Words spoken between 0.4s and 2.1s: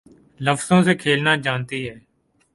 لفظوں سے کھیلنا جانتی ہے